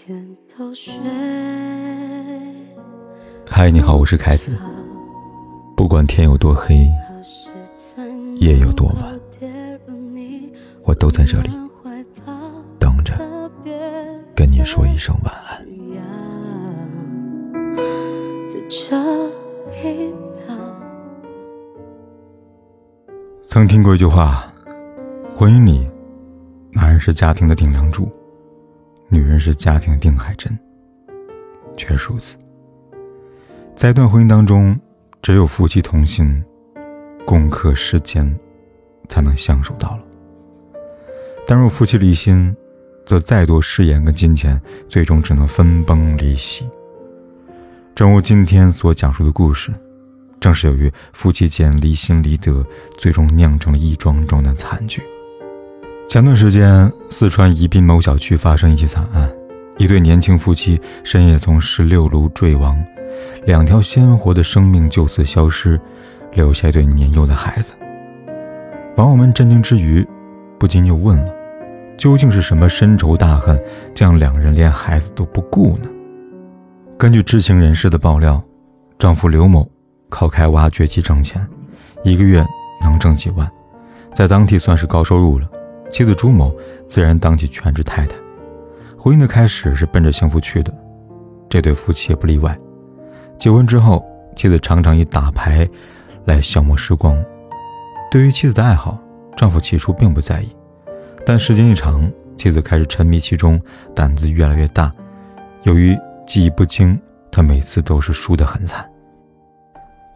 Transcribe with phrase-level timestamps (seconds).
[0.00, 0.24] 天
[0.56, 0.94] 都睡。
[3.44, 4.56] 嗨，你好，我是凯子。
[5.76, 6.88] 不管天有多黑，
[8.36, 9.12] 夜有多晚，
[10.84, 11.50] 我都在这里
[12.78, 13.18] 等着
[14.36, 15.66] 跟你说一声晚安。
[23.48, 24.44] 曾听过一句话：
[25.34, 25.90] 婚姻里，
[26.70, 28.08] 男人是家庭的顶梁柱，
[29.08, 30.56] 女人是家庭的定海针。
[31.76, 32.36] 确实如此，
[33.74, 34.78] 在一段婚姻当中，
[35.22, 36.44] 只有夫妻同心，
[37.24, 38.38] 共克世间，
[39.08, 40.00] 才能相守到老。
[41.46, 42.54] 但若夫妻离心，
[43.04, 46.68] 则再多誓言跟金钱，最终只能分崩离析。
[47.94, 49.72] 正如今天所讲述的故事。
[50.40, 52.64] 正是由于夫妻间离心离德，
[52.96, 55.02] 最终酿成了一桩桩的惨剧。
[56.08, 59.30] 前段时间，四川宜宾某小区发生一起惨案，
[59.76, 62.82] 一对年轻夫妻深夜从十六楼坠亡，
[63.44, 65.78] 两条鲜活的生命就此消失，
[66.32, 67.74] 留下一对年幼的孩子。
[68.96, 70.02] 网友们震惊之余，
[70.58, 71.30] 不禁又问了：
[71.98, 73.62] 究竟是什么深仇大恨，
[73.94, 75.90] 将两人连孩子都不顾呢？
[76.96, 78.42] 根据知情人士的爆料，
[78.98, 79.70] 丈夫刘某。
[80.08, 81.46] 靠开挖掘机挣钱，
[82.02, 82.42] 一个月
[82.80, 83.46] 能挣几万，
[84.14, 85.46] 在当地算是高收入了。
[85.90, 86.54] 妻子朱某
[86.86, 88.16] 自然当起全职太太。
[88.98, 90.72] 婚姻的开始是奔着幸福去的，
[91.48, 92.56] 这对夫妻也不例外。
[93.36, 95.68] 结婚之后，妻子常常以打牌
[96.24, 97.16] 来消磨时光。
[98.10, 98.98] 对于妻子的爱好，
[99.36, 100.48] 丈夫起初并不在意，
[101.24, 103.60] 但时间一长，妻子开始沉迷其中，
[103.94, 104.92] 胆子越来越大。
[105.62, 108.88] 由于记忆不清，他每次都是输得很惨。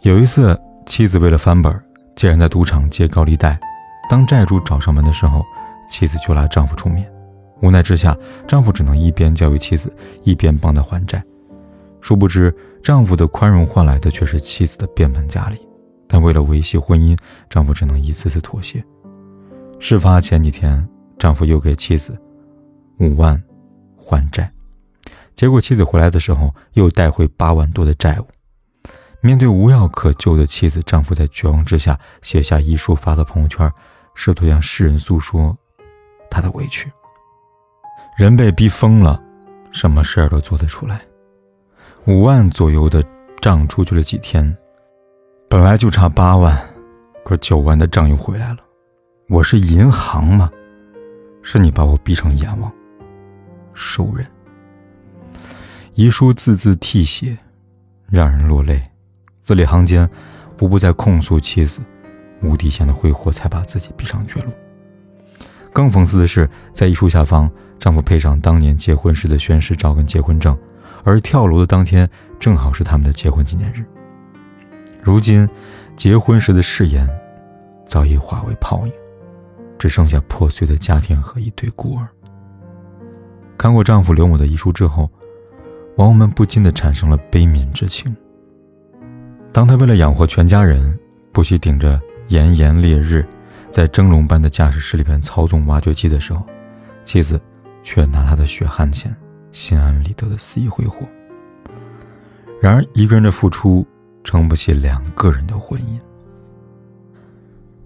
[0.00, 1.72] 有一次，妻子为了翻本，
[2.16, 3.58] 竟然在赌场借高利贷。
[4.10, 5.44] 当债主找上门的时候，
[5.92, 7.06] 妻子就拉丈夫出面。
[7.60, 8.16] 无奈之下，
[8.48, 11.22] 丈夫只能一边教育妻子，一边帮她还债。
[12.00, 15.60] 殊不知，丈夫的宽容换来的却是妻子的变本加厉。
[16.08, 17.16] 但为了维系婚姻，
[17.50, 18.82] 丈夫只能一次次妥协。
[19.78, 20.88] 事发前几天，
[21.18, 22.18] 丈夫又给妻子
[22.98, 23.40] 五万
[23.96, 24.50] 还债，
[25.36, 28.26] 结果妻子回来的时候又带回八万多的债务。
[29.20, 33.70] 面对无药可救的妻子，丈夫在绝望之下写下遗书，发到朋友圈，
[34.16, 35.56] 试图向世人诉说
[36.32, 36.90] 他的委屈。
[38.16, 39.22] 人被逼疯了，
[39.70, 41.00] 什么事儿都做得出来。
[42.06, 43.04] 五万左右的
[43.40, 44.56] 账出去了几天，
[45.48, 46.58] 本来就差八万，
[47.24, 48.58] 可九万的账又回来了。
[49.28, 50.50] 我是银行吗？
[51.42, 52.72] 是你把我逼成阎王，
[53.74, 54.26] 受人。
[55.94, 57.36] 遗书字字涕血，
[58.08, 58.82] 让人落泪。
[59.40, 60.08] 字里行间，
[60.60, 61.80] 无不在控诉妻子
[62.42, 64.50] 无底线的挥霍，才把自己逼上绝路。
[65.72, 70.56] 更讽刺的是，在遗书下方，丈夫配上当年结婚时的宣誓照跟结婚证，
[71.02, 73.84] 而跳楼的当天正好是他们的结婚纪念日。
[75.02, 75.48] 如今，
[75.96, 77.08] 结婚时的誓言
[77.86, 78.92] 早已化为泡影，
[79.78, 82.06] 只剩下破碎的家庭和一对孤儿。
[83.56, 85.10] 看过丈夫刘某的遗书之后，
[85.96, 88.14] 网友们不禁的产生了悲悯之情。
[89.52, 90.98] 当他为了养活全家人，
[91.32, 93.26] 不惜顶着炎炎烈日，
[93.72, 96.44] 在蒸笼般的驾驶室里边操纵挖掘机的时候，
[97.04, 97.40] 妻子
[97.82, 99.16] 却拿他的血汗钱，
[99.50, 101.06] 心安理得的肆意挥霍。
[102.60, 103.84] 然而，一个人的付出
[104.22, 105.98] 撑不起两个人的婚姻。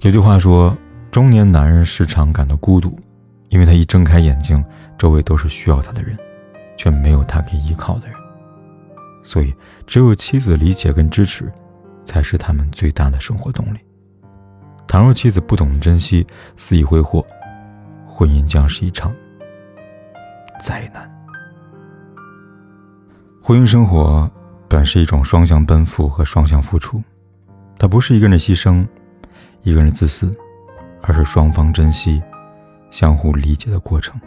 [0.00, 0.76] 有句话说，
[1.12, 2.98] 中年男人时常感到孤独，
[3.48, 4.62] 因为他一睁开眼睛，
[4.98, 6.18] 周围都是需要他的人，
[6.76, 8.16] 却没有他可以依靠的人。
[9.22, 9.54] 所以，
[9.86, 11.50] 只有妻子理解跟支持，
[12.04, 13.78] 才是他们最大的生活动力。
[14.86, 16.26] 倘若妻子不懂珍惜，
[16.56, 17.24] 肆意挥霍，
[18.06, 19.14] 婚姻将是一场
[20.62, 21.10] 灾难。
[23.42, 24.30] 婚姻生活
[24.68, 27.02] 本是一种双向奔赴和双向付出，
[27.78, 28.86] 它不是一个人的牺牲，
[29.62, 30.34] 一个人自私，
[31.02, 32.22] 而是双方珍惜、
[32.90, 34.18] 相互理解的过程。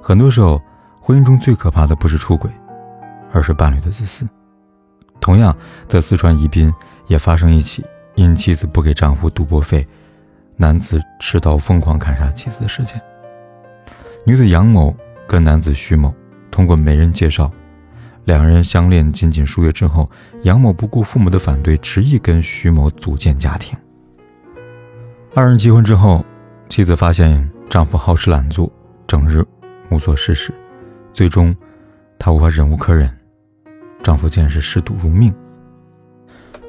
[0.00, 0.60] 很多时候，
[1.00, 2.50] 婚姻中最可怕的不是出轨。
[3.36, 4.24] 而是伴侣的自私。
[5.20, 5.52] 同样，
[5.88, 6.72] 在四川宜宾
[7.08, 7.84] 也发生一起
[8.14, 9.86] 因妻子不给丈夫赌博费，
[10.56, 13.00] 男子持刀疯狂砍杀妻子的事件。
[14.24, 14.94] 女子杨某
[15.26, 16.14] 跟男子徐某
[16.50, 17.50] 通过媒人介绍，
[18.24, 20.08] 两人相恋仅仅数月之后，
[20.42, 23.76] 杨某不顾父母的反对，执意跟徐某组建家庭。
[25.34, 26.24] 二人结婚之后，
[26.68, 28.70] 妻子发现丈夫好吃懒做，
[29.06, 29.44] 整日
[29.90, 30.54] 无所事事，
[31.12, 31.54] 最终
[32.18, 33.10] 她无法忍无可忍。
[34.02, 35.34] 丈夫竟然是嗜赌如命。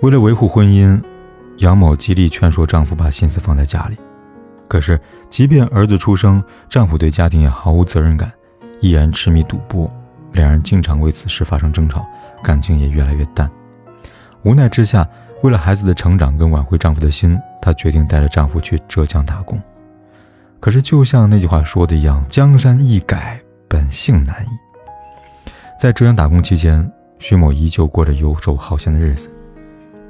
[0.02, 1.00] 为了维护婚姻，
[1.58, 3.98] 杨某极力劝说丈夫把心思放在家里。
[4.68, 5.00] 可是，
[5.30, 8.32] 即便儿子出生，丈夫对家庭也毫无责任感，
[8.82, 9.90] 依然痴迷赌博，
[10.34, 12.06] 两人经常为此事发生争吵，
[12.44, 13.50] 感情也越来越淡。
[14.44, 15.08] 无奈之下，
[15.44, 19.62] 为了孩子的成长跟挽回丈夫的心，她决定带着丈夫去浙江打工。
[20.60, 24.50] 可是，就像那句话说的一样，“江山易改，本性难移。”
[25.80, 29.30] 在浙江打工期间，徐某依旧过着游手好闲的日子，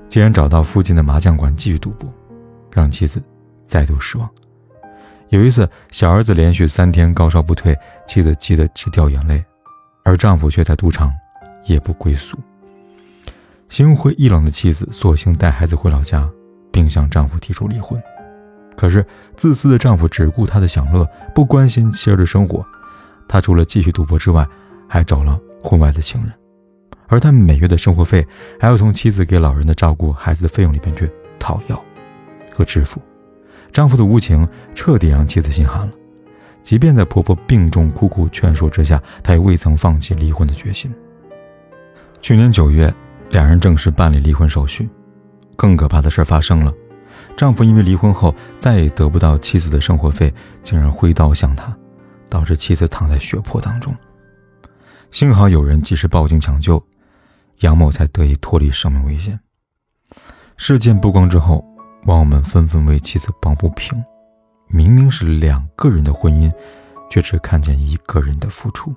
[0.07, 2.11] 竟然找到附近的麻将馆继续赌博，
[2.71, 3.21] 让妻子
[3.65, 4.29] 再度失望。
[5.29, 9.43] 有一次，小儿子连续三天高烧不退，妻子急得直掉眼泪，
[10.03, 11.11] 而丈夫却在赌场
[11.65, 12.37] 夜不归宿。
[13.67, 16.29] 心灰意冷的妻子索性带孩子回老家，
[16.71, 18.01] 并向丈夫提出离婚。
[18.77, 19.05] 可是，
[19.35, 22.63] 自私的丈夫只顾他的享乐，不关心妻儿的生活。
[23.27, 24.47] 他除了继续赌博之外，
[24.87, 26.31] 还找了婚外的情人，
[27.07, 28.25] 而他每月的生活费
[28.59, 31.83] 还要从妻子给老人的照顾孩子的费用里边去讨要
[32.51, 33.01] 和支付。
[33.71, 35.93] 丈夫的无情彻底让妻子心寒了，
[36.63, 40.93] 即便在婆婆病重苦苦劝说之下，她也未曾放弃离婚的决心。
[42.21, 42.91] 去年九月，
[43.29, 44.89] 两人正式办理离婚手续，
[45.55, 46.73] 更可怕的事发生了。
[47.37, 51.75] 丈夫因为离婚后再也得不到妻子的生活费，竟然挥刀向她，
[52.29, 53.93] 导致妻子躺在血泊当中。
[55.11, 56.81] 幸好有人及时报警抢救，
[57.65, 59.39] 杨某才得以脱离生命危险。
[60.55, 61.65] 事件曝光之后，
[62.05, 64.01] 网友们纷纷为妻子抱不平：
[64.67, 66.53] 明明是两个人的婚姻，
[67.09, 68.95] 却只看见一个人的付出。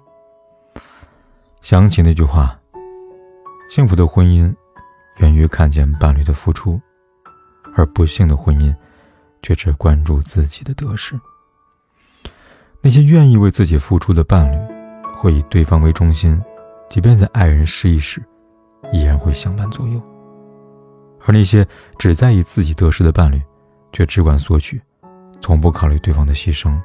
[1.63, 2.61] 想起那句话
[3.71, 4.55] ：“幸福的婚姻，
[5.17, 6.79] 源于看见伴侣的付出。”
[7.75, 8.75] 而不幸的婚姻，
[9.43, 11.19] 却只关注自己的得失。
[12.83, 14.59] 那些愿意为自己付出的伴侣，
[15.15, 16.41] 会以对方为中心，
[16.91, 18.23] 即便在爱人失意时，
[18.93, 20.01] 依然会相伴左右；
[21.27, 21.67] 而那些
[21.99, 23.41] 只在意自己得失的伴侣，
[23.93, 24.81] 却只管索取，
[25.41, 26.79] 从不考虑对方的牺牲，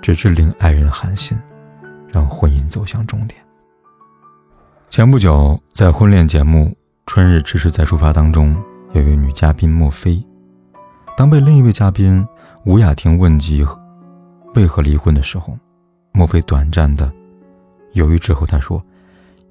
[0.00, 1.38] 只是令爱人寒心，
[2.08, 3.40] 让婚姻走向终点。
[4.90, 6.66] 前不久，在婚恋节目
[7.06, 8.56] 《春日只是再出发》当中。
[8.92, 10.22] 有一位女嘉宾莫非，
[11.16, 12.22] 当被另一位嘉宾
[12.66, 13.66] 吴雅婷问及
[14.54, 15.56] 为何离婚的时候，
[16.12, 17.10] 莫非短暂的
[17.94, 18.84] 犹豫之后，她说：“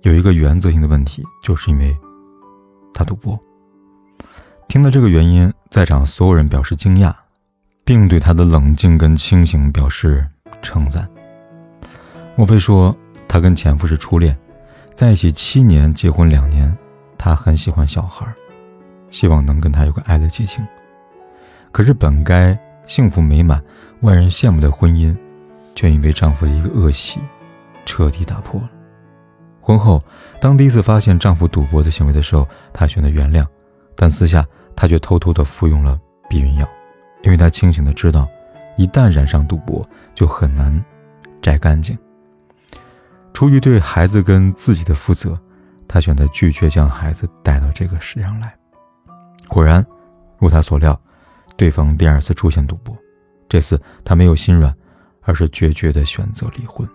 [0.02, 1.96] 有一个原则性的问题，就是因为
[2.94, 3.40] 他赌博。”
[4.68, 7.14] 听到这个原因，在场所有人表示惊讶，
[7.84, 10.26] 并对他的冷静跟清醒表示
[10.62, 11.08] 称赞。
[12.36, 12.96] 莫非说，
[13.28, 14.38] 她跟前夫是初恋，
[14.96, 16.76] 在一起七年，结婚两年，
[17.18, 18.26] 她很喜欢小孩。
[19.10, 20.66] 希望能跟他有个爱的激情，
[21.74, 22.58] 可是本该
[22.88, 23.62] 幸福美满、
[24.00, 25.14] 万人羡慕的婚姻，
[25.76, 27.20] 却因为丈夫的一个恶习，
[27.86, 28.70] 彻底打破了。
[29.62, 30.04] 婚后，
[30.40, 33.46] 当第一次发现丈夫赌博的行为的时候，她选择原谅，
[33.96, 36.68] 但私下她却偷偷的服用了避孕药，
[37.24, 38.28] 因为她清醒的知道，
[38.76, 40.84] 一旦染上赌博，就很难
[41.42, 41.98] 摘干净。
[43.34, 45.40] 出于对孩子跟自己的负责，
[45.88, 48.54] 她选择拒绝将孩子带到这个世上来。
[49.48, 49.86] 果然，
[50.40, 51.00] 如她所料，
[51.56, 52.98] 对方第二次出现赌博。
[53.48, 54.74] 这次她没有心软，
[55.22, 56.88] 而是决绝的选择离婚。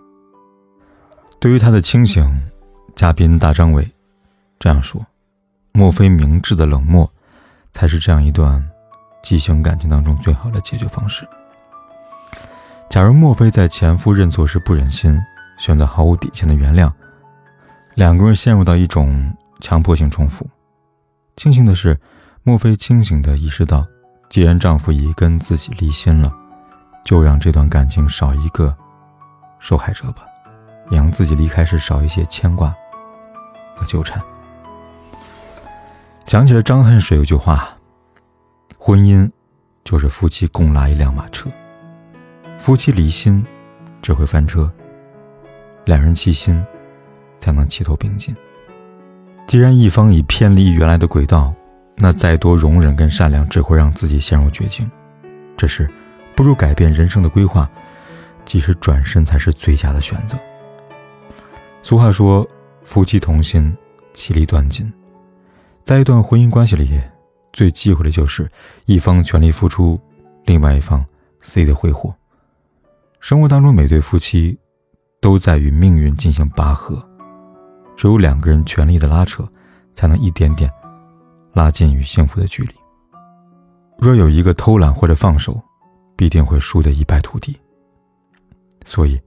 [1.39, 2.27] 对于她的清醒，
[2.97, 3.87] 嘉宾大张伟
[4.57, 4.99] 这样说
[5.71, 7.07] ：“莫非明智的冷漠，
[7.71, 8.67] 才是这样一段
[9.21, 11.23] 畸形感情当中最好的解决方式？
[12.89, 15.15] 假如莫非在前夫认错时不忍心，
[15.59, 16.91] 选择毫无底线的原谅，
[17.93, 20.43] 两个人陷入到一种强迫性重复。
[21.35, 21.95] 庆幸的是。”
[22.43, 23.85] 莫非清醒地意识到，
[24.29, 26.33] 既然丈夫已跟自己离心了，
[27.03, 28.73] 就让这段感情少一个
[29.59, 30.23] 受害者吧，
[30.89, 32.73] 也让自己离开时少一些牵挂
[33.77, 34.21] 和纠缠。
[36.25, 37.69] 想起了张恨水有句话
[38.77, 39.29] ：“婚姻
[39.85, 41.49] 就是夫妻共拉一辆马车，
[42.57, 43.45] 夫妻离心
[44.01, 44.69] 只会翻车，
[45.85, 46.61] 两人齐心
[47.39, 48.35] 才能齐头并进。
[49.45, 51.53] 既然一方已偏离原来的轨道。”
[51.99, 54.87] 那再多容忍跟善良，只会让自己陷入绝境。
[55.57, 55.89] 这时，
[56.35, 57.67] 不如改变人生的规划，
[58.45, 60.37] 即使转身才是最佳的选择。
[61.81, 62.47] 俗话说
[62.87, 63.75] ：“夫妻同心，
[64.13, 64.91] 其利断金。”
[65.83, 66.97] 在一段婚姻关系里，
[67.51, 68.49] 最忌讳的就是
[68.85, 69.99] 一方全力付出，
[70.45, 71.05] 另外一方
[71.41, 72.15] 肆意的挥霍。
[73.19, 74.57] 生活当中，每对夫妻
[75.19, 77.05] 都在与命运进行拔河，
[77.97, 79.45] 只有两个人全力的拉扯，
[79.93, 80.71] 才能一点点。
[81.51, 82.73] 拉近与幸福的距离。
[83.99, 85.61] 若有一个偷懒或者放手，
[86.15, 87.59] 必定会输得一败涂地。
[88.85, 89.19] 所以，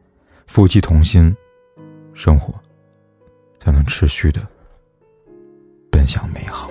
[0.47, 1.35] 夫妻同心，
[2.15, 2.55] 生活
[3.91, 4.41] 持续的
[5.91, 6.71] 奔向美好。